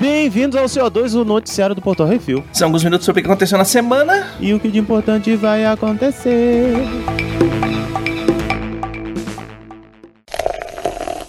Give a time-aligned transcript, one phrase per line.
[0.00, 2.44] Bem-vindos ao CO2, o noticiário do Portal Refil.
[2.52, 4.28] São alguns minutos sobre o que aconteceu na semana.
[4.40, 6.74] E o que de importante vai acontecer.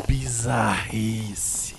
[0.08, 1.75] Bizarrice.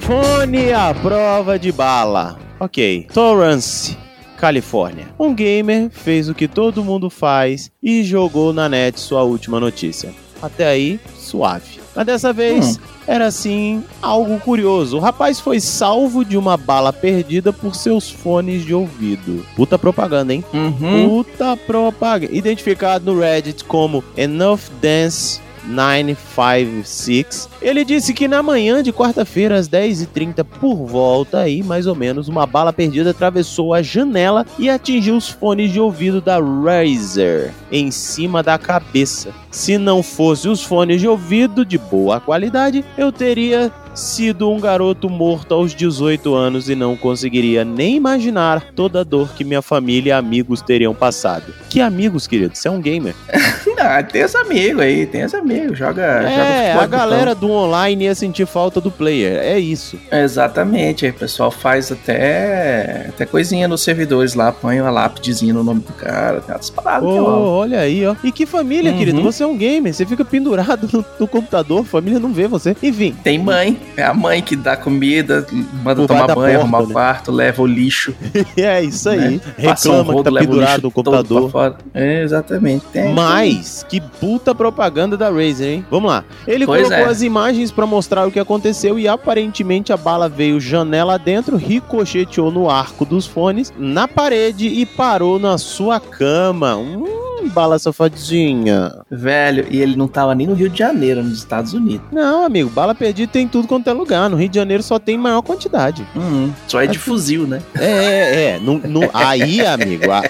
[0.00, 2.38] Fone à prova de bala.
[2.58, 3.06] Ok.
[3.14, 3.96] Torrance.
[4.40, 5.08] Califórnia.
[5.18, 10.14] Um gamer fez o que todo mundo faz e jogou na net sua última notícia.
[10.42, 11.78] Até aí, suave.
[11.94, 12.80] Mas dessa vez Hum.
[13.06, 14.96] era assim algo curioso.
[14.96, 19.44] O rapaz foi salvo de uma bala perdida por seus fones de ouvido.
[19.54, 20.42] Puta propaganda, hein?
[20.54, 21.08] Uhum.
[21.24, 22.34] Puta propaganda.
[22.34, 27.48] Identificado no Reddit como Enough Dance 956.
[27.60, 32.28] Ele disse que na manhã de quarta-feira, às 10h30, por volta aí, mais ou menos,
[32.28, 37.90] uma bala perdida atravessou a janela e atingiu os fones de ouvido da Razer em
[37.90, 39.32] cima da cabeça.
[39.50, 45.10] Se não fosse os fones de ouvido de boa qualidade, eu teria sido um garoto
[45.10, 50.10] morto aos 18 anos e não conseguiria nem imaginar toda a dor que minha família
[50.10, 51.52] e amigos teriam passado.
[51.68, 52.56] Que amigos, querido?
[52.56, 53.14] Você é um gamer.
[53.80, 55.78] Ah, tem os amigos aí, tem os amigos.
[55.78, 59.38] Joga, joga É, futebol a galera do online ia sentir falta do player.
[59.42, 59.98] É isso.
[60.12, 65.62] Exatamente, aí o pessoal faz até, até coisinha nos servidores lá, põe uma lápidezinha no
[65.64, 67.42] nome do cara, tem umas paradas rolam.
[67.48, 68.14] olha aí, ó.
[68.22, 68.98] E que família, Uhum.
[68.98, 69.22] querido?
[69.22, 69.92] Você é um gamer.
[69.94, 72.76] Você fica pendurado no, no computador, família não vê você.
[72.82, 73.14] Enfim.
[73.22, 75.46] Tem mãe, é a mãe que dá comida,
[75.82, 76.92] manda tomar banho, porta, arrumar o né?
[76.92, 78.14] quarto, leva o lixo,
[78.56, 79.20] É isso aí.
[79.36, 79.40] Né?
[79.64, 81.76] passa um Reclama que rodo, tá pendurado no computador.
[81.94, 82.84] É, exatamente.
[82.92, 85.86] Tem, Mas, que puta propaganda da Razer, hein?
[85.90, 86.24] Vamos lá.
[86.46, 87.10] Ele Pois colocou é.
[87.10, 92.50] as imagens pra mostrar o que aconteceu e aparentemente a bala veio janela dentro, ricocheteou
[92.50, 96.76] no arco dos fones, na parede e parou na sua cama.
[96.76, 98.92] Hum, bala safadinha.
[99.10, 102.06] Velho, e ele não tava nem no Rio de Janeiro, nos Estados Unidos.
[102.12, 104.28] Não, amigo, bala perdida tem tudo quanto é lugar.
[104.28, 106.06] No Rio de Janeiro só tem maior quantidade.
[106.14, 106.52] Uhum.
[106.68, 107.62] Só é de fuzil, né?
[107.74, 108.60] É, é, é.
[108.60, 110.22] Não- não- aí, amigo, a-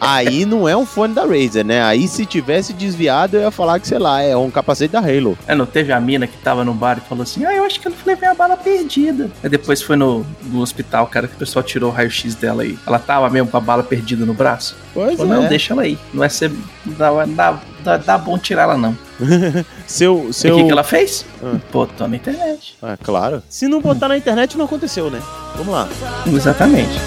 [0.00, 1.82] aí não é um fone da Razer, né?
[1.82, 5.36] Aí se tivesse desviado, eu ia falar que, sei lá, é um capacete da Halo.
[5.46, 7.80] É, não teve a mina que tava no bar e falou assim: Ah, eu acho
[7.80, 9.30] que eu levei a bala perdida.
[9.42, 12.78] Aí depois foi no, no hospital, cara, que o pessoal tirou o raio-x dela aí.
[12.86, 14.76] Ela tava mesmo com a bala perdida no braço.
[14.94, 15.36] Pois Falou, é.
[15.36, 15.98] não, deixa ela aí.
[16.12, 16.50] Não é ser.
[16.84, 18.96] Dá, dá, dá, dá bom tirar ela, não.
[19.86, 20.28] Seu.
[20.30, 20.54] E seu...
[20.54, 21.24] o que, que ela fez?
[21.42, 21.56] Ah.
[21.72, 22.76] Botou na internet.
[22.82, 23.42] Ah, claro.
[23.48, 25.20] Se não botar na internet, não aconteceu, né?
[25.56, 25.88] Vamos lá.
[26.26, 26.98] Exatamente.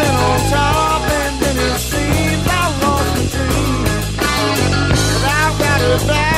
[0.00, 3.84] Been on top and then it seems I lost control.
[5.22, 6.29] But I've got it back,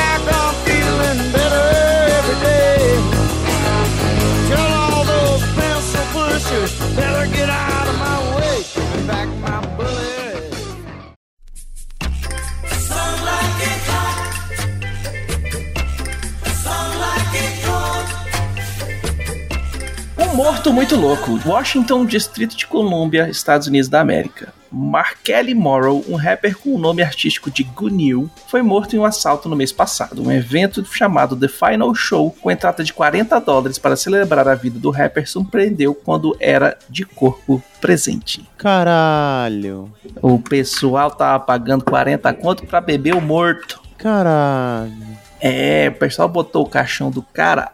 [20.73, 21.39] muito louco.
[21.45, 24.51] Washington, Distrito de Colômbia, Estados Unidos da América.
[24.71, 29.47] Markelly Morrow, um rapper com o nome artístico de Gunil, foi morto em um assalto
[29.47, 30.23] no mês passado.
[30.23, 34.79] Um evento chamado The Final Show, com entrada de 40 dólares para celebrar a vida
[34.79, 38.43] do rapper, surpreendeu quando era de corpo presente.
[38.57, 39.93] Caralho.
[40.23, 43.79] O pessoal tava pagando 40 conto para beber o morto.
[43.95, 44.91] Caralho.
[45.39, 47.73] É, o pessoal botou o caixão do cara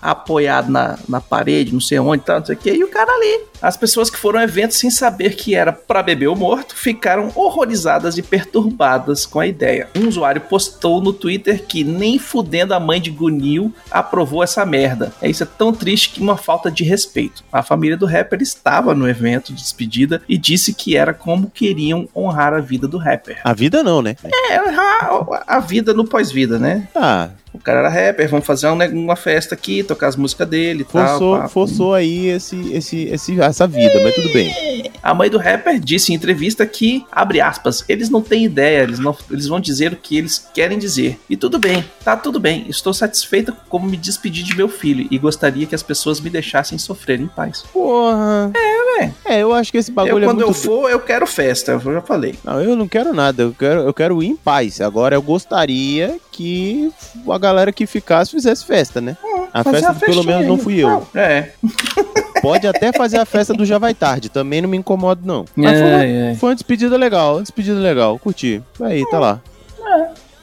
[0.00, 3.10] apoiado na, na parede, não sei onde, tá, não sei o que, e o cara
[3.12, 3.40] ali.
[3.60, 7.32] As pessoas que foram ao evento sem saber que era pra beber o morto ficaram
[7.34, 9.88] horrorizadas e perturbadas com a ideia.
[9.96, 15.12] Um usuário postou no Twitter que nem fudendo a mãe de Gunil aprovou essa merda.
[15.20, 17.42] É isso é tão triste que uma falta de respeito.
[17.50, 22.08] A família do rapper estava no evento de despedida e disse que era como queriam
[22.14, 23.40] honrar a vida do rapper.
[23.42, 24.16] A vida não, né?
[24.50, 26.88] É, a, a vida no pós-vida, né?
[26.94, 30.48] Ah, O cara era rapper, vamos fazer um ne- uma festa aqui, tocar as músicas
[30.48, 31.48] dele e forçou, tal.
[31.48, 34.90] forçou aí esse, esse, esse, essa vida, mas tudo bem.
[35.02, 38.98] A mãe do rapper disse em entrevista que, abre aspas, eles não têm ideia, eles,
[38.98, 41.18] não, eles vão dizer o que eles querem dizer.
[41.30, 42.66] E tudo bem, tá tudo bem.
[42.68, 46.30] Estou satisfeita com como me despedi de meu filho e gostaria que as pessoas me
[46.30, 47.62] deixassem sofrer em paz.
[47.72, 48.50] Porra.
[48.54, 49.14] É, velho.
[49.24, 50.50] É, eu acho que esse bagulho eu, é quando muito...
[50.50, 52.34] eu for, eu quero festa, eu já falei.
[52.42, 54.80] Não, eu não quero nada, eu quero, eu quero ir em paz.
[54.80, 56.92] Agora eu gostaria que
[57.30, 59.16] a galera que ficasse fizesse festa, né?
[59.52, 61.06] A Fazer festa uma pelo menos não fui eu.
[61.14, 61.50] É.
[62.42, 65.46] Pode até fazer a festa do Já Vai Tarde, também não me incomodo não.
[65.56, 66.36] Mas foi, uma, ai.
[66.38, 68.62] foi uma despedida legal, uma despedida legal, curti.
[68.80, 69.40] Aí, tá lá.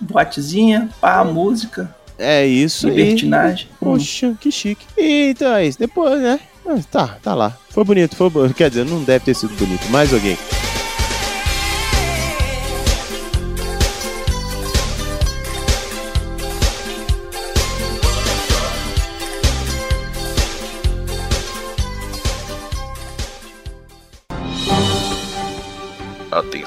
[0.02, 2.96] Boatezinha, pá, música, É isso aí.
[2.96, 3.70] libertinagem.
[3.80, 4.86] Poxa, que chique.
[4.98, 5.78] E, então é isso.
[5.80, 6.40] Depois, né?
[6.66, 7.56] Mas tá, tá lá.
[7.70, 8.56] Foi bonito, foi bonito.
[8.56, 10.38] Quer dizer, não deve ter sido bonito, mas ok.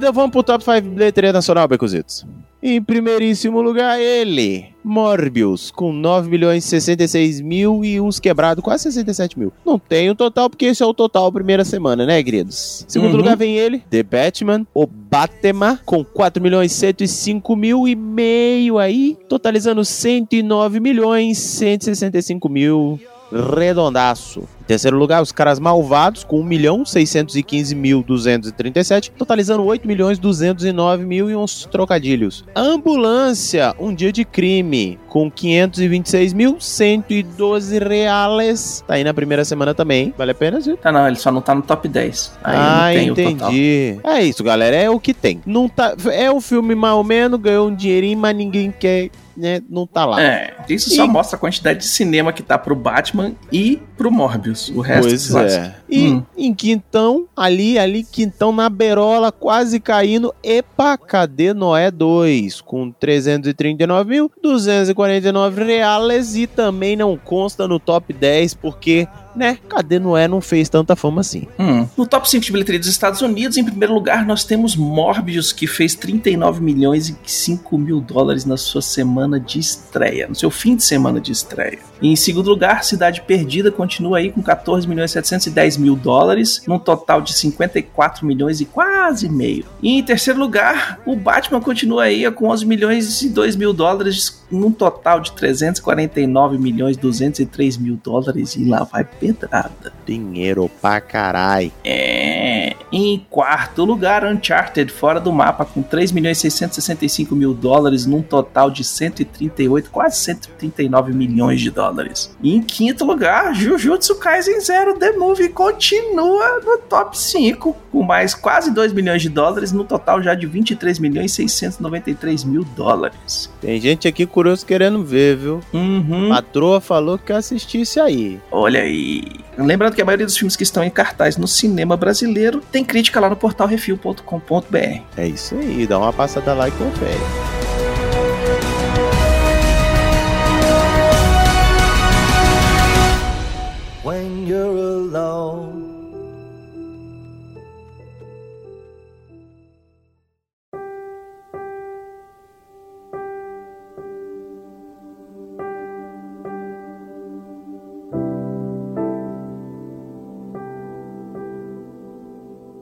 [0.00, 2.24] Então vamos pro top 5 bilheteria nacional, Becuzitos.
[2.62, 9.38] Em primeiríssimo lugar, ele, Morbius, com 9 milhões 66 mil e uns quebrados, quase 67
[9.38, 9.52] mil.
[9.64, 12.84] Não tem o total, porque esse é o total primeira semana, né, queridos?
[12.88, 13.16] Segundo Uhum.
[13.18, 19.18] lugar vem ele, The Batman, o Batman, com 4 milhões 105 mil e meio aí,
[19.28, 22.98] totalizando 109 milhões 165 mil.
[23.32, 24.40] Redondaço.
[24.62, 30.18] Em terceiro lugar, os caras malvados, com 1 milhão 615 mil 237, totalizando 8 milhões
[30.18, 32.44] 209 mil e uns trocadilhos.
[32.54, 38.84] Ambulância, um dia de crime, com 526 mil 112 reais.
[38.86, 40.14] Tá aí na primeira semana também.
[40.16, 40.76] Vale a pena, Zito?
[40.76, 42.32] Tá, não, ele só não tá no top 10.
[42.44, 43.98] Aí ah, entendi.
[44.04, 44.76] É isso, galera.
[44.76, 45.40] É o que tem.
[45.44, 49.60] Não tá, é um filme mal ou menos, ganhou um dinheirinho, mas ninguém quer, né?
[49.68, 50.20] Não tá lá.
[50.22, 54.10] É, isso só E- mostra a quantidade de cinema que tá pro Batman e pro
[54.12, 54.68] Morbius.
[54.70, 55.60] O resto Pois lasca.
[55.60, 55.74] é.
[55.88, 56.22] E Hum.
[56.36, 60.32] em quintão, ali, ali, quintão na berola, quase caindo.
[60.42, 62.60] Epa, cadê Noé 2?
[62.60, 70.40] Com 339.249 reais e também não consta no top 10, porque, né, cadê Noé não
[70.40, 71.46] fez tanta fama assim.
[71.58, 71.86] Hum.
[71.96, 75.66] No top 5 de bilheteria dos Estados Unidos, em primeiro lugar, nós temos Morbius, que
[75.66, 80.76] fez 39 milhões e 5 mil dólares na sua semana de estreia, no seu fim
[80.76, 81.78] de semana de estreia.
[82.02, 86.62] E em segundo lugar, Cidade Perdida continua aí com 14 milhões e 710 mil dólares,
[86.66, 89.64] num total de 54 milhões e quase meio.
[89.82, 94.42] E em terceiro lugar, o Batman continua aí com 11 milhões e 2 mil dólares,
[94.50, 99.92] num total de 349 milhões e 203 mil dólares, e lá vai pedrada.
[100.06, 101.70] Dinheiro pra carai.
[101.84, 102.74] É.
[102.90, 108.22] Em quarto lugar, Uncharted, fora do mapa, com 3 milhões e 665 mil dólares, num
[108.22, 112.34] total de 138, quase 139 milhões de dólares.
[112.42, 118.34] E em quinto lugar, Jujutsu Kaisen Zero The Movie continua no top 5, com mais
[118.34, 123.50] quase 2 milhões de dólares, no total já de 23 milhões e 693 mil dólares.
[123.60, 125.60] Tem gente aqui curioso querendo ver, viu?
[125.72, 126.30] Uhum.
[126.30, 128.40] Patroa falou que assistisse aí.
[128.50, 129.09] Olha aí.
[129.58, 133.20] Lembrando que a maioria dos filmes que estão em cartaz no cinema brasileiro tem crítica
[133.20, 135.02] lá no portal refil.com.br.
[135.16, 137.59] É isso aí, dá uma passada lá e confere.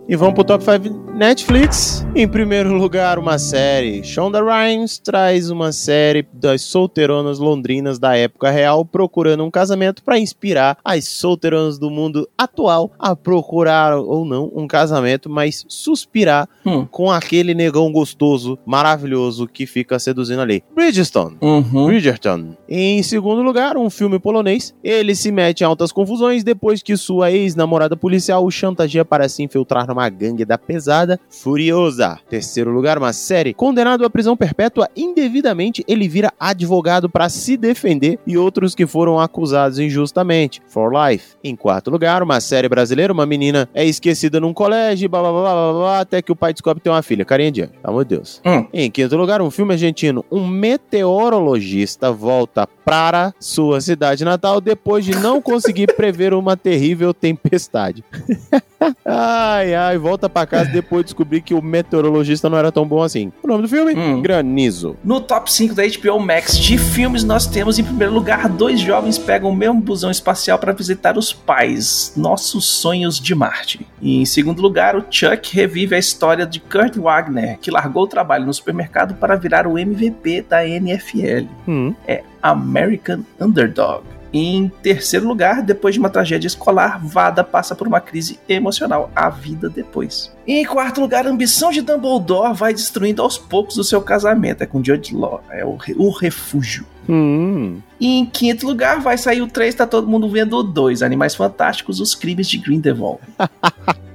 [0.09, 2.07] E vamos pro top 5 Netflix.
[2.15, 4.03] Em primeiro lugar, uma série.
[4.03, 10.19] Shonda Rhimes traz uma série das solteironas londrinas da época real procurando um casamento para
[10.19, 16.87] inspirar as solteironas do mundo atual a procurar ou não um casamento, mas suspirar Hum.
[16.91, 20.63] com aquele negão gostoso, maravilhoso que fica seduzindo ali.
[20.75, 21.37] Bridgestone.
[21.41, 21.87] Uhum.
[21.87, 22.57] Bridgerton.
[22.69, 24.75] Em segundo lugar, um filme polonês.
[24.83, 29.43] Ele se mete em altas confusões depois que sua ex-namorada policial o chantageia para se
[29.43, 32.19] infiltrar numa gangue da pesada Furiosa.
[32.29, 33.55] Terceiro lugar, uma série.
[33.55, 39.19] Condenado à prisão perpétua indevidamente, ele vira advogado para se defender e outros que foram
[39.19, 40.61] acusados injustamente.
[40.69, 41.37] For Life.
[41.43, 43.13] Em quarto lugar, uma série brasileira.
[43.13, 46.37] Uma menina é esquecida num colégio, blá blá blá blá, blá, blá até que o
[46.37, 47.25] pai descobre que tem uma filha.
[47.25, 47.73] Carinha de anjo.
[47.83, 48.43] Amor de Deus.
[48.45, 48.67] Hum.
[48.73, 50.25] Em quinto lugar, um filme argentino.
[50.31, 58.03] Um meteorologista volta para sua cidade natal depois de não conseguir prever uma terrível tempestade.
[59.05, 63.03] ai, ai, volta para casa depois de descobrir que o meteorologista não era tão bom
[63.03, 63.33] assim.
[63.43, 63.95] O nome do filme?
[63.95, 64.21] Hum.
[64.21, 64.97] Granizo.
[65.03, 69.19] No top 5 da HBO Max de filmes, nós temos em primeiro lugar dois jovens
[69.19, 73.87] pegam o mesmo busão espacial para visitar os pais, nossos sonhos de Marte.
[74.01, 78.09] E em segundo lugar, o Chuck revive a história de Kurt Wagner, que largou o
[78.09, 81.47] trabalho no supermercado para virar o MVP da NFL.
[81.67, 81.95] Hum.
[82.07, 84.03] é American Underdog.
[84.33, 89.31] Em terceiro lugar, depois de uma tragédia escolar, Vada passa por uma crise emocional, a
[89.31, 90.31] vida depois.
[90.47, 94.63] E em quarto lugar, a ambição de Dumbledore vai destruindo aos poucos o seu casamento.
[94.63, 96.85] É com Judge Law, é o, o refúgio.
[97.09, 97.81] Hum.
[97.99, 101.35] E em quinto lugar vai sair o 3, tá todo mundo vendo o 2, Animais
[101.35, 103.21] Fantásticos, Os Crimes de Grindelwald.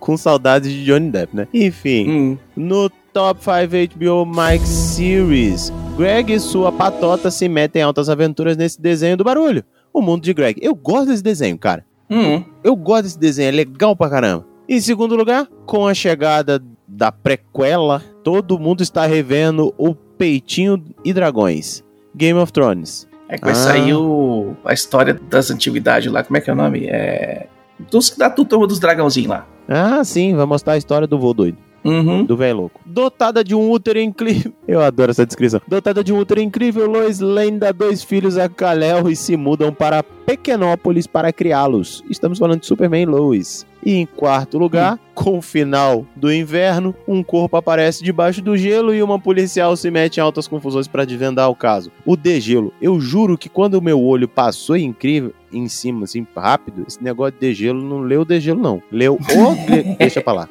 [0.00, 1.46] Com saudades de Johnny Depp, né?
[1.52, 2.38] Enfim, Hum.
[2.56, 8.56] no Top 5 HBO Max Series, Greg e sua patota se metem em altas aventuras
[8.56, 9.64] nesse desenho do barulho.
[9.92, 10.58] O mundo de Greg.
[10.62, 11.84] Eu gosto desse desenho, cara.
[12.08, 12.42] Hum.
[12.62, 14.46] Eu gosto desse desenho, é legal pra caramba.
[14.68, 21.12] Em segundo lugar, com a chegada da prequela, todo mundo está revendo o Peitinho e
[21.12, 21.82] Dragões.
[22.14, 23.08] Game of Thrones.
[23.28, 23.56] É que vai Ah.
[23.56, 26.86] sair o- a história das antiguidades lá, como é que é o nome?
[26.86, 27.46] É.
[27.90, 29.46] Dos, da turma dos dragãozinhos lá.
[29.68, 31.56] Ah, sim, vai mostrar a história do vô doido.
[31.84, 32.24] Uhum.
[32.24, 32.80] do velho louco.
[32.84, 34.52] Dotada de um útero incrível.
[34.66, 35.60] Eu adoro essa descrição.
[35.66, 39.72] Dotada de um útero incrível, Lois Lane dá dois filhos a Kal-El e se mudam
[39.72, 42.04] para Pequenópolis para criá-los.
[42.08, 43.66] Estamos falando de Superman e Lois.
[43.84, 48.94] E em quarto lugar, com o final do inverno, um corpo aparece debaixo do gelo
[48.94, 51.90] e uma policial se mete em altas confusões para desvendar o caso.
[52.04, 52.72] O degelo.
[52.80, 57.32] Eu juro que quando o meu olho passou incrível em cima, assim, rápido, esse negócio
[57.32, 58.82] de degelo não leu degelo, não.
[58.92, 59.96] Leu o.
[59.98, 60.48] Deixa pra lá.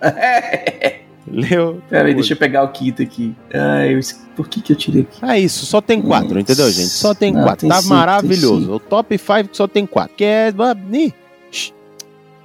[1.28, 1.82] Leu.
[1.90, 3.34] Pera aí, deixa eu pegar o quinto aqui.
[3.52, 4.00] Ai, eu...
[4.36, 5.18] por que que eu tirei aqui?
[5.20, 6.88] Ah, isso, só tem quatro, entendeu, gente?
[6.88, 7.60] Só tem Não, quatro.
[7.62, 8.72] tem tá cinco, maravilhoso.
[8.72, 10.14] O top 5 só tem quatro.
[10.16, 10.52] Que é.
[10.56, 10.76] ah.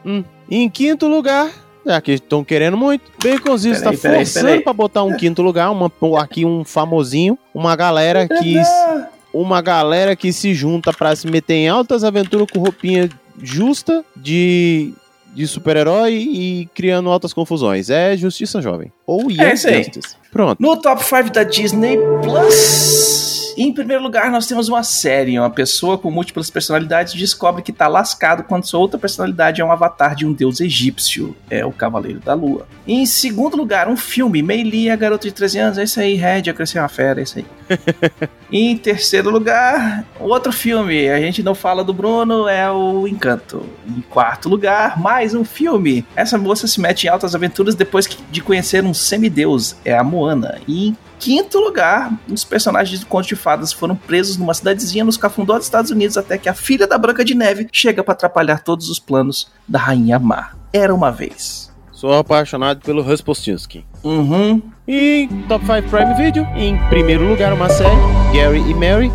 [0.03, 0.23] Hum.
[0.49, 1.51] Em quinto lugar,
[1.85, 4.61] já que estão querendo muito, Baconzitos está Peraí, peraí, forçando peraí.
[4.61, 5.71] pra botar um quinto lugar.
[5.71, 7.37] Uma, aqui um famosinho.
[7.53, 8.57] Uma galera que.
[8.57, 13.09] Ah, Uma galera que se junta pra se meter em altas aventuras com roupinha
[13.41, 14.93] justa de.
[15.33, 17.89] De super-herói e criando altas confusões.
[17.89, 18.91] É Justiça Jovem.
[19.07, 19.83] Ou Young É isso aí.
[19.83, 20.15] Justice.
[20.31, 20.61] Pronto.
[20.61, 25.37] No top 5 da Disney Plus, em primeiro lugar, nós temos uma série.
[25.37, 29.71] Uma pessoa com múltiplas personalidades descobre que tá lascado quando sua outra personalidade é um
[29.71, 31.35] avatar de um deus egípcio.
[31.49, 32.67] É o Cavaleiro da Lua.
[32.87, 34.41] Em segundo lugar, um filme.
[34.41, 35.77] Meili, a garota de 13 anos.
[35.77, 37.45] É isso aí, Red, eu cresci uma fera, é isso aí.
[38.51, 41.09] em terceiro lugar, outro filme.
[41.09, 43.65] A gente não fala do Bruno, é o Encanto.
[43.87, 46.05] Em quarto lugar, mais um filme.
[46.15, 49.75] Essa moça se mete em altas aventuras depois de conhecer um semideus.
[49.85, 50.59] É a Moana.
[50.67, 55.17] E em quinto lugar, os personagens do Conto de Fadas foram presos numa cidadezinha nos
[55.17, 58.63] cafundó dos Estados Unidos até que a filha da Branca de Neve chega para atrapalhar
[58.63, 60.55] todos os planos da Rainha Mar.
[60.71, 61.69] Era uma vez.
[61.91, 63.85] Sou apaixonado pelo Rasputinski.
[64.05, 64.61] Uhum.
[64.87, 67.93] E Top 5 Prime Video, em primeiro lugar, uma série,
[68.33, 69.11] Gary e Mary.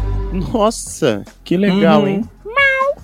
[0.53, 2.07] Nossa, que legal, Uhum.
[2.09, 2.25] hein?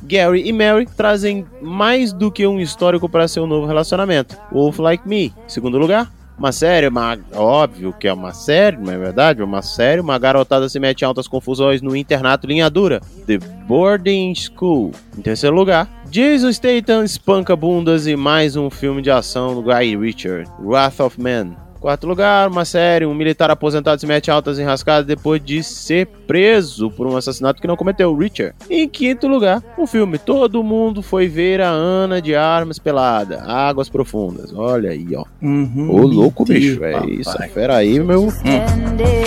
[0.03, 4.37] Gary e Mary trazem mais do que um histórico para seu novo relacionamento.
[4.53, 6.13] Wolf Like Me, em segundo lugar.
[6.43, 9.41] Uma série, uma, óbvio que é uma série, não é verdade?
[9.41, 13.01] É uma série, uma garotada se mete em altas confusões no internato linha dura.
[13.29, 14.91] The Boarding School.
[15.17, 19.97] Em terceiro lugar, Jason Statham espanca bundas e mais um filme de ação do Guy
[19.97, 21.62] Richard, Wrath of Man.
[21.83, 26.07] Quarto lugar, uma série, um militar aposentado se mete em altas enrascadas depois de ser
[26.07, 28.55] preso por um assassinato que não cometeu, Richard.
[28.71, 33.89] Em quinto lugar, um filme, todo mundo foi ver a Ana de Armas Pelada, Águas
[33.89, 34.53] Profundas.
[34.55, 35.25] Olha aí, ó.
[35.43, 35.91] Uhum.
[35.91, 38.33] Ô, louco, Meu bicho, é isso, fera aí, meu.
[38.45, 39.23] ended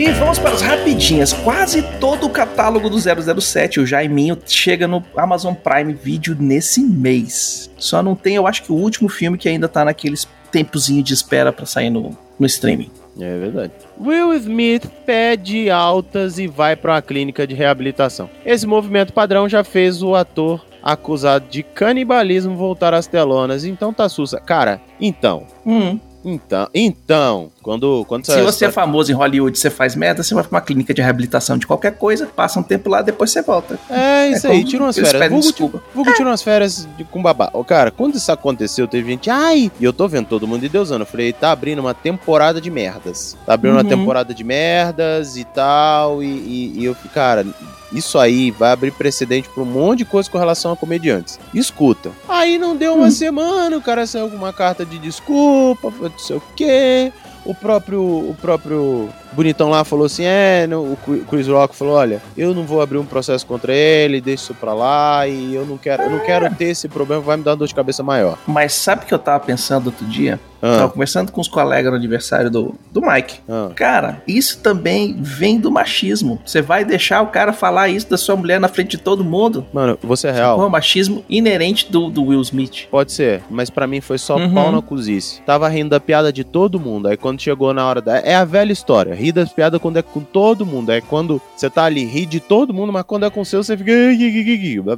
[0.00, 1.30] E vamos para as rapidinhas.
[1.30, 7.70] Quase todo o catálogo do 007, o Jaiminho, chega no Amazon Prime Video nesse mês.
[7.76, 11.12] Só não tem, eu acho que o último filme que ainda tá naqueles tempozinho de
[11.12, 12.90] espera pra sair no, no streaming.
[13.20, 13.74] É verdade.
[14.00, 18.30] Will Smith pede altas e vai para uma clínica de reabilitação.
[18.42, 23.66] Esse movimento padrão já fez o ator acusado de canibalismo voltar às telonas.
[23.66, 24.40] Então tá sussa.
[24.40, 25.46] Cara, então.
[25.66, 26.00] Hum.
[26.24, 30.42] Então, então, quando, quando Se você é famoso em Hollywood você faz merda, você vai
[30.44, 33.78] pra uma clínica de reabilitação de qualquer coisa, passa um tempo lá, depois você volta.
[33.90, 35.28] É isso É aí, tira umas férias.
[35.28, 35.82] Vulgo, desculpa.
[35.94, 37.50] Vulgo tira umas férias de, com babá.
[37.52, 41.02] Ô, cara, quando isso aconteceu, teve gente, ai, e eu tô vendo todo mundo endeusando.
[41.02, 43.36] Eu falei, tá abrindo uma temporada de merdas.
[43.44, 43.88] Tá abrindo uma Uhum.
[43.88, 46.22] temporada de merdas e tal.
[46.22, 47.44] E, e, e eu cara,
[47.92, 51.38] isso aí vai abrir precedente pra um monte de coisa com relação a comediantes.
[51.52, 52.10] Escuta.
[52.28, 53.10] Aí não deu uma Hum.
[53.10, 57.12] semana, o cara saiu com uma carta de desculpa, não sei o quê.
[57.44, 60.96] O próprio, o próprio bonitão lá falou assim: é, o
[61.28, 64.72] Chris Rock falou: olha, eu não vou abrir um processo contra ele, deixa isso pra
[64.74, 67.56] lá, e eu não quero, eu não quero ter esse problema, vai me dar uma
[67.58, 68.38] dor de cabeça maior.
[68.46, 70.38] Mas sabe o que eu tava pensando outro dia?
[70.62, 73.40] Ah, Tava conversando com os colegas no aniversário do, do Mike.
[73.48, 73.70] ah.
[73.74, 76.38] Cara, isso também vem do machismo.
[76.44, 79.64] Você vai deixar o cara falar isso da sua mulher na frente de todo mundo?
[79.72, 80.58] Mano, você é É real.
[80.60, 82.86] o machismo inerente do, do Will Smith.
[82.90, 84.52] Pode ser, mas pra mim foi só Uhum.
[84.52, 85.40] pau na cozice.
[85.46, 87.08] Tava rindo da piada de todo mundo.
[87.08, 88.18] Aí quando quando chegou na hora da.
[88.18, 89.14] É a velha história.
[89.14, 90.90] Ri das piadas quando é com todo mundo.
[90.90, 93.62] É quando você tá ali, ri de todo mundo, mas quando é com o seu,
[93.62, 93.92] você fica.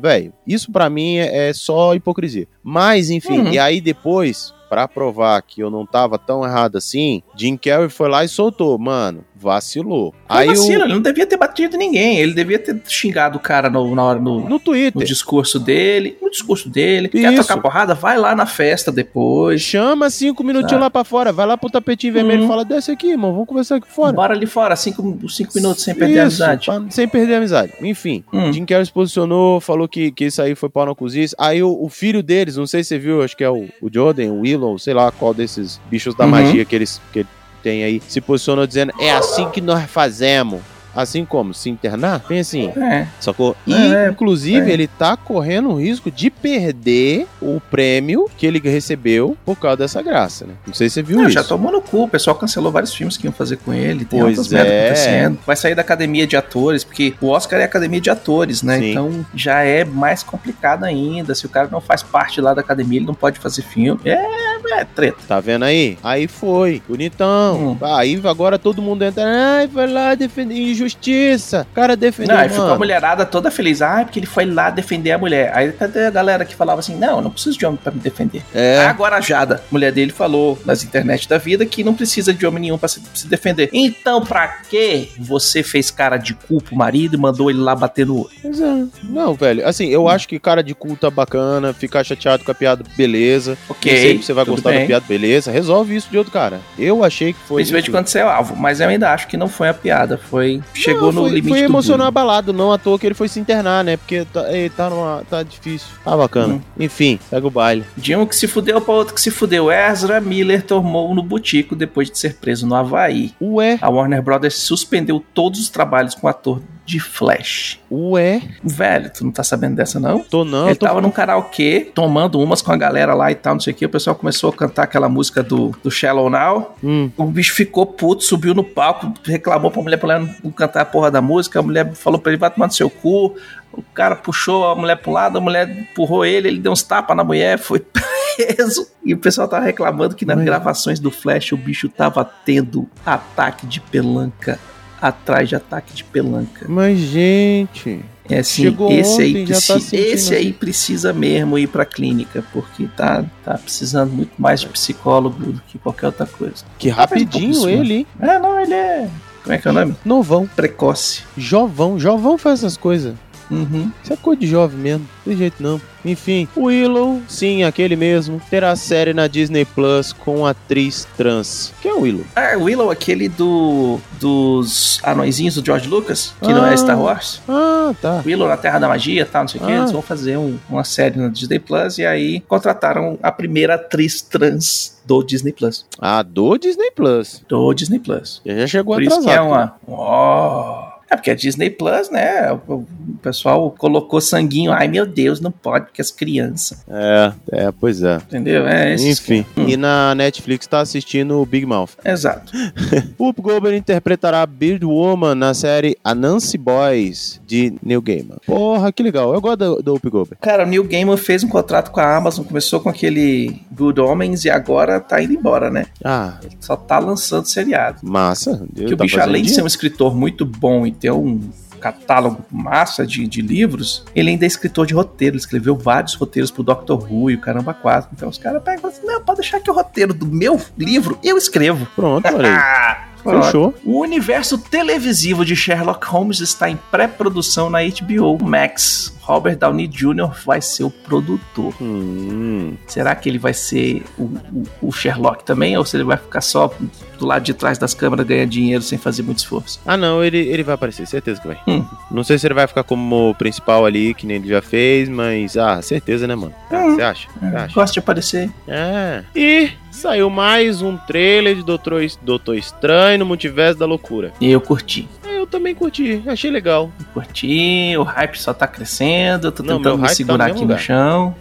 [0.00, 2.46] Velho, isso pra mim é, é só hipocrisia.
[2.62, 3.52] Mas, enfim, Uhum.
[3.52, 4.54] e aí depois.
[4.72, 8.78] Pra provar que eu não tava tão errado assim, Jim Carrey foi lá e soltou.
[8.78, 10.14] Mano, vacilou.
[10.28, 12.18] Aí Aí vacilo, o, ele não devia ter batido ninguém.
[12.18, 15.04] Ele devia ter xingado o cara no, na hora no, no no Twitter.
[15.06, 16.16] discurso dele.
[16.22, 17.08] No discurso dele.
[17.08, 17.42] Quer Isso.
[17.42, 17.94] tocar porrada?
[17.94, 19.60] Vai lá na festa depois.
[19.60, 20.82] Chama cinco minutinhos Sabe?
[20.82, 22.48] lá pra fora, vai lá pro tapetinho vermelho e Uhum.
[22.48, 24.12] fala: desce aqui, irmão, vamos conversar aqui fora.
[24.12, 26.66] Bora ali fora, cinco, cinco minutos sem perder a Isso, amizade.
[26.66, 27.72] pra- sem perder a amizade.
[27.82, 28.52] Enfim, Hum.
[28.52, 31.34] Jim Carrey se posicionou, falou que, que isso aí foi pau na cozice.
[31.38, 33.88] Aí o, o filho deles, não sei se você viu, acho que é o, o
[33.92, 36.30] Jordan, o Willow, sei lá qual desses bichos da Uhum.
[36.30, 37.24] magia que eles que
[37.62, 40.60] tem aí, se posicionou dizendo: é assim que nós fazemos.
[40.94, 41.54] Assim como?
[41.54, 42.22] Se internar?
[42.28, 42.68] Bem assim.
[42.76, 43.06] É.
[43.18, 43.56] Sacou?
[43.66, 44.74] E, É, inclusive, é.
[44.74, 50.02] ele tá correndo o risco de perder o prêmio que ele recebeu por causa dessa
[50.02, 50.52] graça, né?
[50.66, 51.32] Não sei se você viu Não, isso.
[51.32, 52.04] já tomou no cu.
[52.04, 54.04] O pessoal cancelou vários filmes que iam fazer com ele.
[54.04, 54.84] Tem Pois outras merdas é.
[54.84, 55.38] acontecendo.
[55.46, 58.78] Vai sair da academia de atores, porque o Oscar é academia de atores, né?
[58.78, 58.90] Sim.
[58.90, 61.34] Então já é mais complicado ainda.
[61.34, 63.98] Se o cara não faz parte lá da academia, ele não pode fazer filme.
[64.04, 65.18] É, é treta.
[65.26, 65.98] Tá vendo aí?
[66.02, 67.72] Aí foi, bonitão.
[67.72, 67.78] Hum.
[67.82, 71.66] Aí agora todo mundo entra, ai, vai lá defender injustiça.
[71.70, 73.82] O cara defendeu, Não, aí ficou a mulherada toda feliz.
[73.82, 75.52] Ah, porque ele foi lá defender a mulher.
[75.54, 78.00] Aí cadê a galera que falava assim: não, eu não preciso de homem pra me
[78.00, 78.42] defender.
[78.54, 82.46] É, Agora a Jada, mulher dele, falou nas internet da vida que não precisa de
[82.46, 83.70] homem nenhum pra se, se defender.
[83.72, 88.06] Então, pra que você fez cara de cu pro marido e mandou ele lá bater
[88.06, 88.36] no outro?
[88.44, 88.86] É.
[89.04, 92.54] Não, velho, assim, eu acho que cara de culto é bacana, ficar chateado com a
[92.54, 93.56] piada, beleza.
[93.68, 95.50] Ok, você vai gostar da piada, beleza.
[95.50, 96.60] Resolve isso de outro cara.
[96.78, 97.56] Eu achei que foi.
[97.56, 97.92] Principalmente isso.
[97.96, 98.56] quando você é o alvo.
[98.56, 100.18] Mas eu ainda acho que não foi a piada.
[100.18, 100.62] Foi.
[100.74, 102.22] Chegou Não, no foi, limite Foi do emocional bullying.
[102.22, 103.96] abalado, não à toa que ele foi se internar, né?
[103.96, 105.88] Porque tá, ele tá, numa, tá difícil.
[106.04, 106.54] Tá bacana.
[106.54, 106.60] Hum.
[106.78, 107.84] Enfim, pega o baile.
[107.96, 109.70] De um que se fudeu pra outro que se fudeu.
[109.70, 113.32] Ezra Miller tomou no butico depois de ser preso no Havaí.
[113.40, 117.78] Ué, A Warner Brothers suspendeu todos os trabalhos com o ator de Flash.
[117.90, 120.20] ué, Velho, tu não tá sabendo dessa não?
[120.20, 120.66] tô não.
[120.66, 120.86] Ele tô...
[120.86, 123.86] tava num karaokê, tomando umas com a galera lá e tal, não sei o que.
[123.86, 126.74] O pessoal começou a cantar aquela música do, do Shallow Now.
[126.82, 130.80] Hum, O bicho ficou puto, subiu no palco, reclamou pra mulher pra mulher não cantar
[130.82, 131.60] a porra da música.
[131.60, 133.36] A mulher falou pra ele: vai tomar no seu cu.
[133.72, 137.16] O cara puxou a mulher pro lado, a mulher empurrou ele, ele deu uns tapas
[137.16, 137.78] na mulher, foi
[138.36, 138.86] preso.
[139.04, 143.66] E o pessoal tava reclamando que nas gravações do Flash o bicho tava tendo ataque
[143.66, 144.58] de pelanca.
[145.02, 146.64] Atrás de ataque de pelanca.
[146.68, 148.00] mas gente.
[148.30, 150.52] É assim, Chegou esse aí, ontem, já preci- tá sentindo esse aí assim.
[150.52, 155.76] precisa mesmo ir pra clínica, porque tá, tá precisando muito mais de psicólogo do que
[155.76, 156.64] qualquer outra coisa.
[156.78, 158.06] Que um pouco rapidinho ele, hein?
[158.20, 159.08] É, não, ele é.
[159.42, 159.96] Como é que é o nome?
[160.04, 160.46] Novão.
[160.54, 161.24] Precoce.
[161.36, 161.98] Jovão.
[161.98, 163.14] Jovão faz essas coisas.
[163.52, 163.90] Uhum.
[164.02, 165.08] Isso é coisa de jovem mesmo.
[165.24, 165.80] Tem jeito não.
[166.04, 171.72] Enfim, Willow, sim, aquele mesmo, terá série na Disney Plus com atriz trans.
[171.80, 172.24] Quem é o Willow?
[172.34, 176.72] Ah, Willow, aquele do dos anõezinhos do George Lucas, que não Ah.
[176.72, 177.40] é Star Wars.
[177.48, 178.22] Ah, tá.
[178.26, 179.70] Willow na Terra da Magia tal, não sei o que.
[179.72, 179.76] Ah.
[179.78, 184.22] Eles vão fazer um- uma série na Disney Plus e aí contrataram a primeira atriz
[184.22, 185.84] trans do Disney Plus.
[186.00, 187.44] Ah, do Disney Plus.
[187.48, 188.40] Do Disney Plus.
[188.44, 189.32] Já chegou Por isso atrasado.
[189.32, 189.74] que é uma.
[189.86, 190.91] Ó.
[191.12, 192.50] É porque a Disney Plus, né?
[192.66, 192.86] O
[193.22, 194.72] pessoal colocou sanguinho.
[194.72, 196.82] Ai meu Deus, não pode, porque as crianças.
[196.88, 198.16] É, é, pois é.
[198.16, 198.66] Entendeu?
[198.66, 199.44] É Enfim.
[199.54, 201.90] Hum, E na Netflix tá assistindo o Big Mouth.
[202.02, 202.50] Exato.
[203.20, 208.38] Whoop Goldberg interpretará Beard Woman na série A Nancy Boys de Neil Gaiman.
[208.46, 209.34] Porra, que legal.
[209.34, 210.40] Eu gosto do, do Whoop Goldberg.
[210.40, 214.46] Cara, o Neil Gaiman fez um contrato com a Amazon, começou com aquele Good Homens
[214.46, 215.84] e agora tá indo embora, né?
[216.02, 217.98] Ah, Ele só tá lançando seriado.
[218.02, 218.66] massa.
[218.74, 221.40] Que o tá bicho, além de ser um escritor muito bom e ter um
[221.80, 225.34] catálogo massa de, de livros, ele ainda é escritor de roteiro.
[225.34, 228.10] Ele escreveu vários roteiros pro Doctor Who e o Caramba 4.
[228.12, 230.60] Então os caras pegam e falam assim: não, pode deixar que o roteiro do meu
[230.78, 231.86] livro eu escrevo.
[231.96, 233.02] Pronto, olha aí.
[233.24, 233.72] Ah, Fechou.
[233.84, 239.16] O universo televisivo de Sherlock Holmes está em pré-produção na HBO Max.
[239.22, 240.30] Robert Downey Jr.
[240.44, 241.72] vai ser o produtor.
[241.80, 245.76] Hum, Será que ele vai ser o, o- o Sherlock também?
[245.76, 246.72] Ou se ele vai ficar só
[247.18, 249.80] do lado de trás das câmeras ganhando dinheiro sem fazer muito esforço?
[249.86, 251.58] Ah, não, ele, ele vai aparecer, certeza que vai.
[251.68, 251.84] Hum.
[252.10, 255.56] Não sei se ele vai ficar como principal ali, que nem ele já fez, mas,
[255.56, 256.54] ah, certeza, né, mano?
[256.70, 256.94] Ah, Hum.
[256.96, 257.28] Você acha?
[257.40, 257.74] Você acha?
[257.74, 258.50] Gosta de aparecer.
[258.68, 259.22] É.
[259.36, 264.32] E saiu mais um trailer de Doutor, Doutor Estranho no Multiverso da Loucura.
[264.40, 265.08] E eu curti.
[265.42, 266.92] Eu também curti, achei legal.
[267.12, 270.52] Curti, o hype só tá crescendo, eu tô Não, tentando me tá segurar no aqui
[270.52, 270.80] mesmo no lugar.
[270.80, 271.34] chão.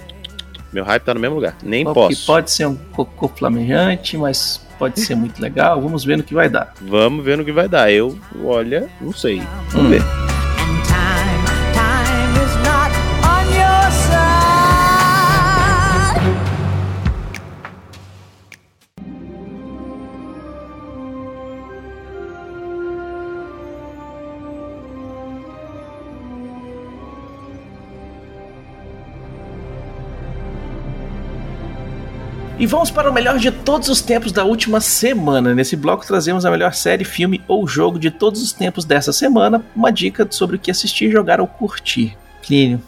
[0.73, 2.25] Meu hype tá no mesmo lugar, nem Que posso.
[2.25, 5.79] pode ser um cocô flamejante, mas pode ser muito legal.
[5.79, 6.73] Vamos ver no que vai dar.
[6.81, 7.91] Vamos ver no que vai dar.
[7.91, 9.39] Eu, olha, não sei.
[9.69, 10.20] Vamos ver.
[32.61, 35.55] E vamos para o melhor de todos os tempos da última semana.
[35.55, 39.65] Nesse bloco trazemos a melhor série, filme ou jogo de todos os tempos dessa semana.
[39.75, 42.15] Uma dica sobre o que assistir, jogar ou curtir.
[42.43, 42.79] Clínio,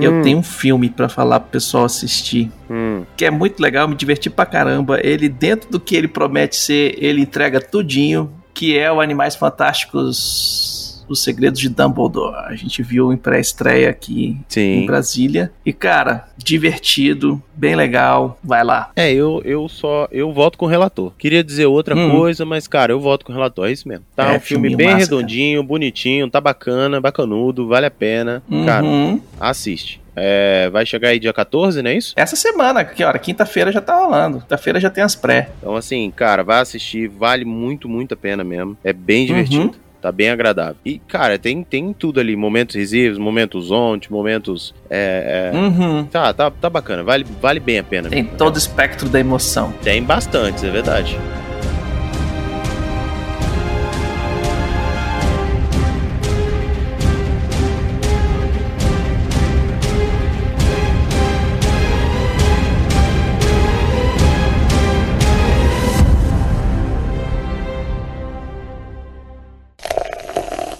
[0.00, 2.52] eu tenho um filme pra falar pro pessoal assistir.
[2.70, 3.02] Hum.
[3.16, 5.00] Que é muito legal, me diverti pra caramba.
[5.02, 8.32] Ele, dentro do que ele promete ser, ele entrega tudinho.
[8.54, 10.65] Que é o Animais Fantásticos.
[11.08, 12.34] Os Segredos de Dumbledore.
[12.46, 14.82] A gente viu em pré-estreia aqui Sim.
[14.82, 15.50] em Brasília.
[15.64, 18.38] E, cara, divertido, bem legal.
[18.42, 18.90] Vai lá.
[18.96, 20.08] É, eu, eu só.
[20.10, 21.12] Eu voto com o relator.
[21.18, 22.10] Queria dizer outra Hum.
[22.10, 23.68] coisa, mas, cara, eu voto com o relator.
[23.68, 24.04] É isso mesmo.
[24.14, 28.42] Tá É, um filme bem massa, redondinho, bonitinho, tá bacana, bacanudo, vale a pena.
[28.64, 29.20] Cara, Uhum.
[29.40, 30.00] assiste.
[30.18, 32.14] É, vai chegar aí dia 14, não é isso?
[32.16, 33.18] Essa semana, que hora?
[33.18, 34.40] Quinta-feira já tá rolando.
[34.40, 35.50] Quinta-feira já tem as pré.
[35.60, 38.78] Então, assim, cara, vai assistir, vale muito, muito a pena mesmo.
[38.82, 39.74] É bem divertido.
[40.06, 40.76] Tá bem agradável.
[40.84, 42.36] E, cara, tem, tem tudo ali.
[42.36, 44.72] Momentos risivos, momentos onde, momentos.
[44.88, 46.04] É, é, Uhum.
[46.04, 47.02] Tá, tá, tá bacana.
[47.02, 48.08] Vale, vale bem a pena.
[48.08, 49.74] Tem todo o espectro da emoção.
[49.82, 51.18] Tem bastante, é verdade.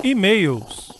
[0.06, 0.92] E-mails.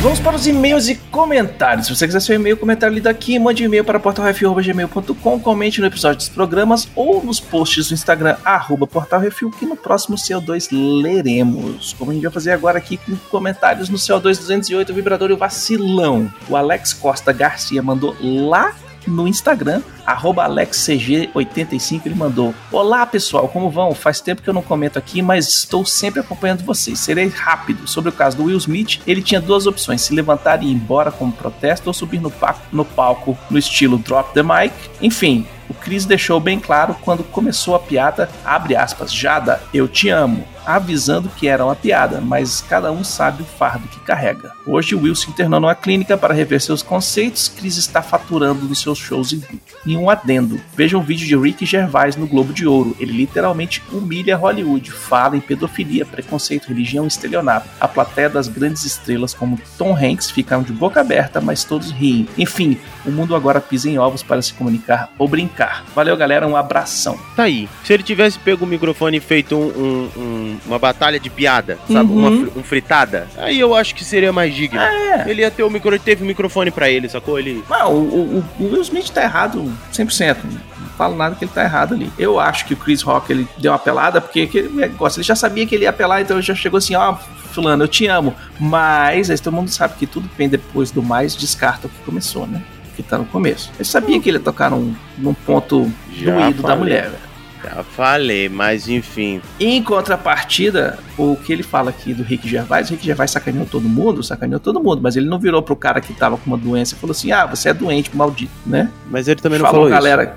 [0.00, 1.88] Vamos para os e-mails e comentários.
[1.88, 5.88] Se você quiser seu e-mail, comentário lido aqui, mande um e-mail para portalrefil.gmail.com, comente no
[5.88, 11.92] episódio dos programas ou nos posts do Instagram, arroba portalrefil, que no próximo CO2 leremos.
[11.94, 15.32] Como a gente vai fazer agora aqui com comentários no CO2 208, o vibrador e
[15.32, 16.32] o vacilão.
[16.48, 18.72] O Alex Costa Garcia mandou lá
[19.10, 23.94] no Instagram, arroba AlexCG85, ele mandou: Olá pessoal, como vão?
[23.94, 26.98] Faz tempo que eu não comento aqui, mas estou sempre acompanhando vocês.
[26.98, 27.86] Serei rápido.
[27.88, 31.10] Sobre o caso do Will Smith, ele tinha duas opções: se levantar e ir embora
[31.10, 34.72] como protesto ou subir no, pa- no palco no estilo Drop the Mic.
[35.00, 35.46] Enfim.
[35.68, 40.44] O Chris deixou bem claro quando começou a piada, abre aspas, Jada, eu te amo,
[40.76, 44.52] avisando que era uma piada, mas cada um sabe o fardo que carrega.
[44.66, 48.98] Hoje, Will se internou numa clínica para rever seus conceitos, Chris está faturando nos seus
[48.98, 49.60] shows em vídeo.
[49.86, 53.82] E um adendo, veja um vídeo de Rick Gervais no Globo de Ouro, ele literalmente
[53.92, 57.68] humilha Hollywood, fala em pedofilia, preconceito, religião e estelionato.
[57.80, 62.28] A plateia das grandes estrelas como Tom Hanks ficaram de boca aberta, mas todos riem.
[62.36, 65.84] Enfim, o mundo agora pisa em ovos para se comunicar ou brincar.
[65.94, 67.18] Valeu, galera, um abração.
[67.34, 67.68] Tá aí.
[67.84, 71.78] Se ele tivesse pego o microfone e feito um- um- um- uma batalha de piada,
[71.90, 72.12] sabe?
[72.12, 72.40] Uma Uhum.
[72.46, 74.80] fri- um fritada, aí eu acho que seria mais digno.
[74.80, 75.24] É.
[75.28, 77.38] Ele ia ter o micro, teve o microfone pra ele, sacou?
[77.38, 77.64] Ele.
[77.68, 80.36] Não, o, o- o Will Smith tá errado 100%.
[80.44, 82.12] Não falo nada que ele tá errado ali.
[82.18, 85.24] Eu acho que o Chris Rock ele deu uma pelada porque que ele, negócio, ele
[85.26, 87.14] já sabia que ele ia apelar, então ele já chegou assim: ó,
[87.52, 88.34] Fulano, eu te amo.
[88.58, 91.98] Mas aí todo mundo sabe que tudo que vem depois do mais descarta o que
[92.04, 92.62] começou, né?
[92.94, 93.70] Que tá no começo.
[93.76, 96.78] Ele sabia que ele ia tocar num, num ponto Já doído da falei.
[96.78, 97.29] mulher, velho.
[97.62, 99.40] Já falei, mas enfim.
[99.58, 103.88] Em contrapartida, o que ele fala aqui do Rick Gervais, o Rick Gervais sacaneou todo
[103.88, 106.94] mundo, sacaneou todo mundo, mas ele não virou pro cara que tava com uma doença
[106.94, 108.90] e falou assim: ah, você é doente, maldito, né?
[109.10, 110.36] Mas ele também não falou, falou, galera.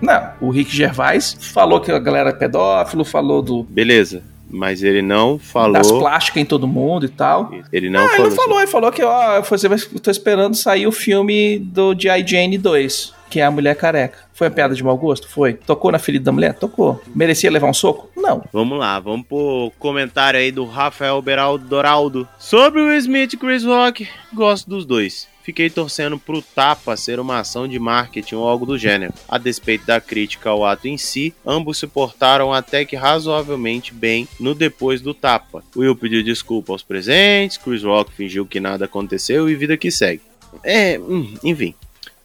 [0.00, 3.64] Não, o Rick Gervais falou que a galera é pedófilo, falou do.
[3.64, 4.22] Beleza.
[4.52, 5.74] Mas ele não falou.
[5.74, 7.52] das plásticas em todo mundo e tal.
[7.72, 8.28] Ele não ele falou.
[8.28, 11.94] não falou, ele falou que, ó, você vai, eu tô esperando sair o filme do
[11.96, 12.26] G.I.
[12.26, 14.18] Jane 2, que é a mulher careca.
[14.34, 15.28] Foi uma piada de mau gosto?
[15.28, 15.54] Foi.
[15.54, 16.54] Tocou na ferida da mulher?
[16.54, 17.00] Tocou.
[17.14, 18.10] Merecia levar um soco?
[18.16, 18.42] Não.
[18.52, 22.28] Vamos lá, vamos pro comentário aí do Rafael Beraldo Doraldo.
[22.38, 25.28] Sobre o Smith e Chris Rock, gosto dos dois.
[25.42, 29.12] Fiquei torcendo pro Tapa ser uma ação de marketing ou algo do gênero.
[29.28, 34.28] A despeito da crítica ao ato em si, ambos se portaram até que razoavelmente bem
[34.38, 35.64] no depois do Tapa.
[35.74, 40.22] Will pediu desculpa aos presentes, Chris Rock fingiu que nada aconteceu e vida que segue.
[40.62, 41.74] É, hum, enfim.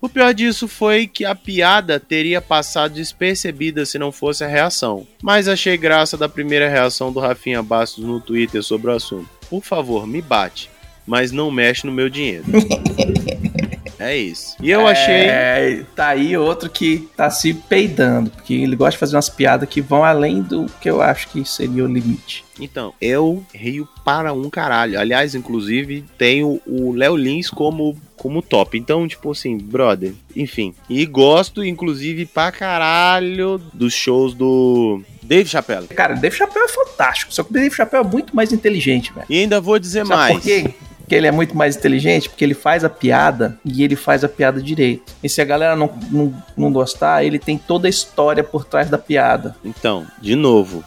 [0.02, 5.08] O pior disso foi que a piada teria passado despercebida se não fosse a reação.
[5.22, 9.30] Mas achei graça da primeira reação do Rafinha Bastos no Twitter sobre o assunto.
[9.50, 10.70] Por favor, me bate,
[11.08, 12.46] mas não mexe no meu dinheiro.
[13.98, 14.56] é isso.
[14.62, 15.26] E eu achei.
[15.28, 19.68] É, tá aí outro que tá se peidando, porque ele gosta de fazer umas piadas
[19.68, 22.44] que vão além do que eu acho que seria o limite.
[22.60, 25.00] Então, eu rio para um caralho.
[25.00, 28.76] Aliás, inclusive, tenho o Léo Lins como, como top.
[28.76, 30.74] Então, tipo assim, brother, enfim.
[30.90, 35.88] E gosto, inclusive, pra caralho dos shows do Dave Chappelle.
[35.90, 39.28] Cara, Dave Chappelle é fantástico, só que o Dave Chappelle é muito mais inteligente, velho.
[39.30, 40.34] E ainda vou dizer Sabe mais.
[40.38, 40.74] por quê?
[41.08, 44.28] Que ele é muito mais inteligente, porque ele faz a piada e ele faz a
[44.28, 45.14] piada direito.
[45.24, 48.90] E se a galera não, não, não gostar, ele tem toda a história por trás
[48.90, 49.56] da piada.
[49.64, 50.84] Então, de novo,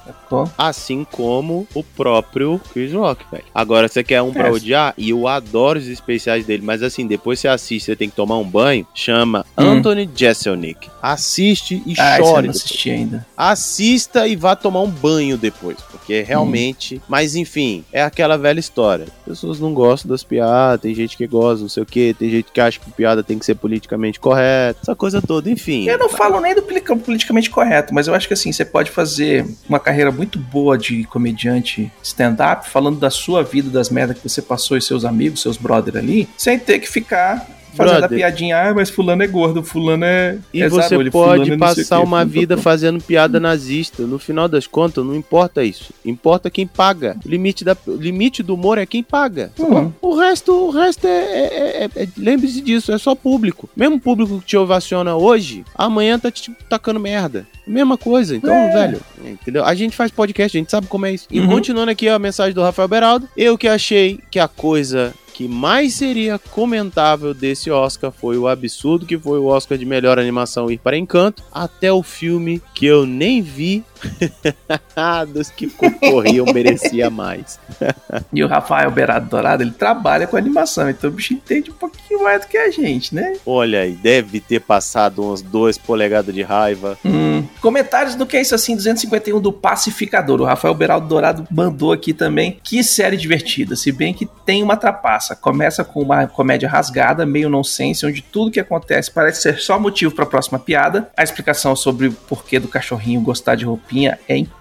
[0.57, 3.45] Assim como o próprio Chris Rock, velho.
[3.55, 4.51] Agora, você quer um pra É.
[4.51, 4.95] odiar?
[4.97, 8.37] E eu adoro os especiais dele, mas assim, depois você assiste, você tem que tomar
[8.39, 8.87] um banho.
[8.95, 9.63] Chama Hum.
[9.79, 10.89] Anthony Jeselnik.
[11.03, 12.47] Assiste e Ah, chore.
[12.47, 13.27] não assisti ainda.
[13.37, 17.01] Assista e vá tomar um banho depois, porque realmente.
[17.09, 19.07] Mas enfim, é aquela velha história.
[19.21, 22.29] As pessoas não gostam das piadas, tem gente que gosta, não sei o que, tem
[22.31, 25.87] gente que acha que piada tem que ser politicamente correta, essa coisa toda, enfim.
[25.89, 28.91] Eu não falo nem do poli- politicamente correto, mas eu acho que assim, você pode
[28.91, 34.29] fazer uma carreira muito boa de comediante stand-up, falando da sua vida, das merdas que
[34.29, 37.47] você passou e seus amigos, seus brother ali, sem ter que ficar
[37.79, 38.19] fazendo a Brother.
[38.19, 40.37] piadinha, ah, mas fulano é gordo, fulano é.
[40.53, 44.03] E é você zarolho, pode é passar uma fulano- vida fazendo piada nazista.
[44.03, 45.93] No final das contas, não importa isso.
[46.05, 47.17] Importa quem paga.
[47.25, 49.51] O limite, da, o limite do humor é quem paga.
[49.59, 49.91] Hum.
[50.03, 51.11] O resto, o resto é.
[51.11, 53.69] é- é- é- Lembre-se disso, é só público.
[53.77, 57.47] Mesmo público que te ovaciona hoje, amanhã tá te tacando merda.
[57.67, 58.35] Mesma coisa.
[58.35, 58.73] Então, É.
[58.73, 59.65] velho, entendeu?
[59.65, 61.27] A gente faz podcast, a gente sabe como é isso.
[61.31, 61.49] E Uhum.
[61.49, 65.95] continuando aqui a mensagem do Rafael Beraldo, eu que achei que a coisa que mais
[65.95, 70.79] seria comentável desse Oscar foi o absurdo que foi o Oscar de melhor animação ir
[70.79, 73.85] para Encanto, até o filme que eu nem vi
[75.33, 77.59] dos que concorriam merecia mais.
[78.33, 82.23] E o Rafael Berado Dourado, ele trabalha com animação, então o bicho entende um pouquinho
[82.23, 83.35] mais do que a gente, né?
[83.47, 86.99] Olha aí, deve ter passado umas duas polegadas de raiva.
[87.05, 87.45] Hum.
[87.61, 90.41] Comentários do que é isso assim, 251 do Pacificador.
[90.41, 92.59] O Rafael Beraldo Dourado mandou aqui também.
[92.63, 95.35] Que série divertida, se bem que tem uma trapaça.
[95.37, 100.15] Começa com uma comédia rasgada, meio nonsense, onde tudo que acontece parece ser só motivo
[100.15, 101.11] para a próxima piada.
[101.17, 104.58] A explicação sobre o porquê do cachorrinho gostar de roupinha é incrível.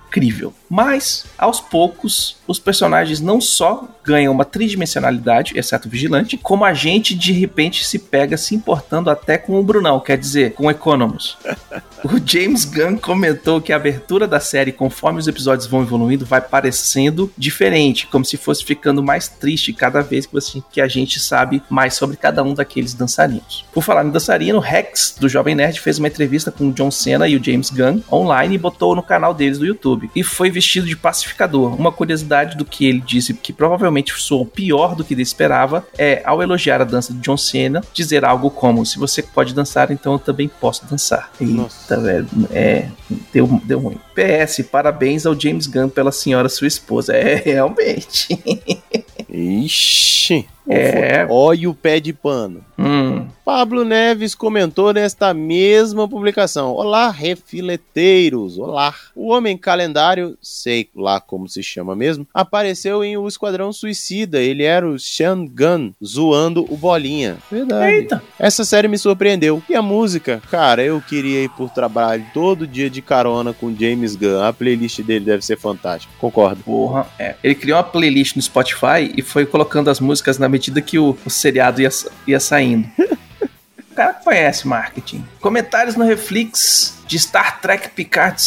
[0.69, 6.73] Mas, aos poucos, os personagens não só ganham uma tridimensionalidade, exceto o vigilante, como a
[6.73, 10.71] gente de repente se pega se importando até com o Brunão, quer dizer, com o
[10.71, 11.37] Economus.
[12.03, 16.39] O James Gunn comentou que a abertura da série, conforme os episódios vão evoluindo, vai
[16.39, 20.37] parecendo diferente, como se fosse ficando mais triste cada vez que,
[20.73, 23.65] que a gente sabe mais sobre cada um daqueles dançarinos.
[23.73, 27.27] Por falar em dançarino, Rex, do Jovem Nerd, fez uma entrevista com o John Cena
[27.27, 29.96] e o James Gunn online e botou no canal deles do YouTube.
[30.15, 31.75] E foi vestido de pacificador.
[31.75, 36.21] Uma curiosidade do que ele disse, que provavelmente soou pior do que ele esperava, é,
[36.25, 40.13] ao elogiar a dança de John Cena, dizer algo como: Se você pode dançar, então
[40.13, 41.31] eu também posso dançar.
[41.39, 41.93] Nossa.
[41.93, 42.27] Eita, velho.
[42.51, 42.89] É,
[43.31, 43.97] deu, deu ruim.
[44.13, 47.13] PS, parabéns ao James Gunn pela senhora sua esposa.
[47.13, 48.27] É, realmente.
[49.29, 50.47] Ixi.
[50.69, 51.25] É.
[51.29, 52.61] Olha o pé de pano.
[52.87, 53.27] Hum.
[53.43, 56.73] Pablo Neves comentou nesta mesma publicação.
[56.73, 58.57] Olá, refileteiros.
[58.57, 58.93] Olá.
[59.15, 64.41] O Homem Calendário, sei lá como se chama mesmo, apareceu em O Esquadrão Suicida.
[64.41, 67.37] Ele era o Sean Gunn zoando o Bolinha.
[67.49, 67.93] Verdade.
[67.93, 68.23] Eita.
[68.37, 69.63] Essa série me surpreendeu.
[69.69, 70.41] E a música?
[70.51, 74.43] Cara, eu queria ir por trabalho todo dia de carona com James Gunn.
[74.43, 76.13] A playlist dele deve ser fantástica.
[76.19, 76.63] Concordo.
[76.63, 77.35] Porra, é.
[77.41, 81.17] Ele criou uma playlist no Spotify e foi colocando as músicas na medida que o,
[81.25, 81.89] o seriado ia,
[82.27, 82.76] ia saindo.
[83.91, 85.23] O cara conhece marketing.
[85.39, 88.37] Comentários no Reflex de Star Trek Picard,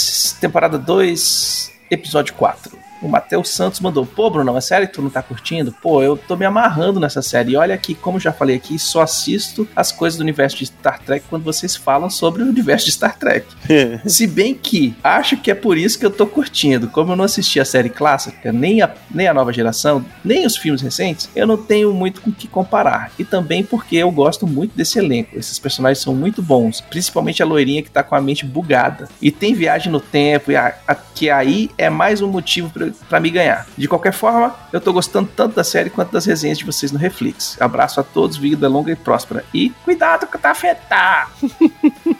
[0.40, 2.89] temporada 2, episódio 4.
[3.03, 5.73] O Matheus Santos mandou: Pô, Bruno, é sério que tu não tá curtindo?
[5.83, 7.53] Pô, eu tô me amarrando nessa série.
[7.53, 11.01] E olha aqui, como já falei aqui, só assisto as coisas do universo de Star
[11.01, 13.47] Trek quando vocês falam sobre o universo de Star Trek.
[14.07, 16.89] Se bem que acho que é por isso que eu tô curtindo.
[16.89, 20.57] Como eu não assisti a série clássica, nem a, nem a nova geração, nem os
[20.57, 23.11] filmes recentes, eu não tenho muito com o que comparar.
[23.19, 25.39] E também porque eu gosto muito desse elenco.
[25.39, 26.81] Esses personagens são muito bons.
[26.81, 29.09] Principalmente a loirinha que tá com a mente bugada.
[29.23, 32.89] E tem viagem no tempo, e a- a- que aí é mais um motivo pra-
[33.09, 33.66] pra me ganhar.
[33.76, 36.98] De qualquer forma, eu tô gostando tanto da série quanto das resenhas de vocês no
[36.98, 37.57] Reflex.
[37.61, 39.44] Abraço a todos, vida longa e próspera.
[39.53, 41.29] E cuidado com o tafetá!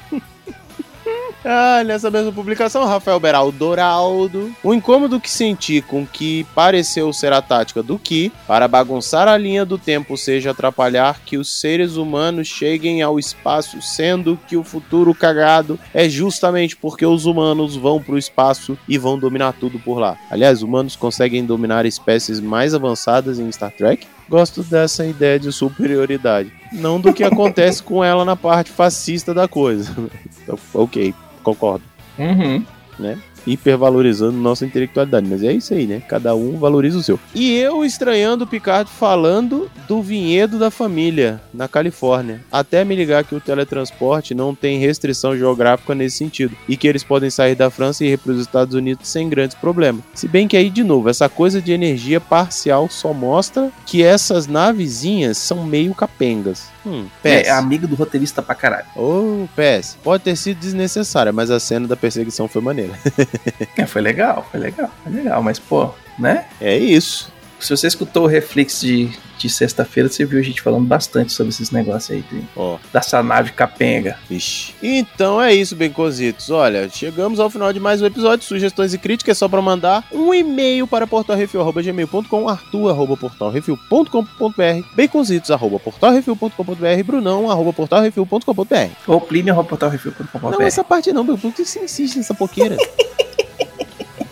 [1.45, 4.55] Ah, nessa mesma publicação, Rafael Beraldo Doraldo.
[4.63, 9.39] O incômodo que senti com que pareceu ser a tática do Ki para bagunçar a
[9.39, 14.65] linha do tempo seja atrapalhar que os seres humanos cheguem ao espaço, sendo que o
[14.65, 19.79] futuro cagado é justamente porque os humanos vão para o espaço e vão dominar tudo
[19.79, 20.19] por lá.
[20.31, 24.07] Aliás, humanos conseguem dominar espécies mais avançadas em Star Trek?
[24.29, 26.53] Gosto dessa ideia de superioridade.
[26.73, 29.91] Não do que acontece com ela na parte fascista da coisa.
[30.43, 31.85] Então, ok, concordo.
[32.19, 32.65] Uhum.
[33.47, 35.27] Hipervalorizando nossa intelectualidade.
[35.27, 36.03] Mas é isso aí, né?
[36.07, 37.19] Cada um valoriza o seu.
[37.35, 42.43] E eu estranhando o Picard falando do vinhedo da família na Califórnia.
[42.53, 46.55] Até me ligar que o teletransporte não tem restrição geográfica nesse sentido.
[46.69, 49.57] E que eles podem sair da França e ir para os Estados Unidos sem grandes
[49.57, 50.03] problemas.
[50.15, 54.47] Se bem que aí, de novo, essa coisa de energia parcial só mostra que essas
[54.47, 56.69] navezinhas são meio capengas.
[56.85, 57.47] Hum, PS.
[57.47, 58.87] É amigo do roteirista pra caralho.
[58.97, 59.97] Ô, PS.
[60.03, 62.93] Pode ter sido desnecessária, mas a cena da perseguição foi maneira.
[63.77, 65.43] É, foi legal, foi legal, foi legal.
[65.43, 66.45] Mas, pô, né?
[66.61, 67.33] É isso.
[67.61, 71.51] Se você escutou o Reflex de, de sexta-feira, você viu a gente falando bastante sobre
[71.51, 74.19] esses negócios aí de- Ó, dessa nave capenga.
[74.29, 74.73] Vixe.
[74.83, 76.51] Então é isso, Bencositos.
[76.51, 78.45] Olha, chegamos ao final de mais um episódio.
[78.45, 88.91] Sugestões e críticas é só para mandar um e-mail para portalrefil.gmail.com, arthur.portalrefil.com.br, baconzitos.portalrefil.com.br, brunão.portalrefil.com.br.
[89.07, 90.51] Ou plínio.portalrefil.com.br.
[90.51, 91.39] Não, essa parte não, Bill.
[91.39, 92.77] Por que você insiste nessa poqueira?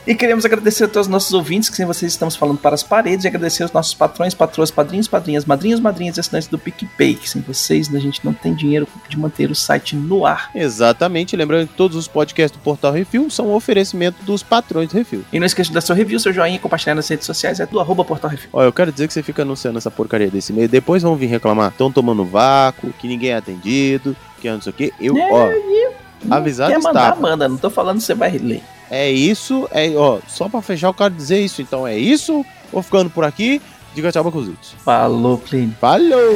[0.08, 2.82] E queremos agradecer a todos os nossos ouvintes, que sem vocês estamos falando para as
[2.82, 7.14] paredes, e agradecer aos nossos patrões, patroas, padrinhos, padrinhas, madrinhos, madrinhas e assinantes do PicPay,
[7.14, 10.50] que sem vocês a gente não tem dinheiro de manter o site no ar.
[10.54, 11.36] Exatamente.
[11.36, 15.26] Lembrando que todos os podcasts do Portal Refil são um oferecimento dos patrões do Refil.
[15.30, 17.66] E não esqueça de dar seu review, seu joinha e compartilhar nas redes sociais, é
[17.66, 18.48] do arroba Portal Refil.
[18.50, 20.70] Ó, eu quero dizer que você fica anunciando essa porcaria desse e-mail.
[20.70, 21.70] Depois vão vir reclamar.
[21.70, 24.90] Estão tomando vácuo, que ninguém é atendido, que não sei o quê.
[24.98, 25.50] Eu, ó,
[26.30, 27.20] avisado Quer mandar, estava.
[27.20, 28.62] manda, não tô falando que você vai ler.
[28.90, 31.60] É isso, é, ó, só pra fechar eu quero dizer isso.
[31.60, 33.60] Então é isso, vou ficando por aqui.
[33.94, 34.74] Diga tchau, Bacuzitos.
[34.84, 35.74] Falou, Plínio.
[35.80, 36.34] Falou!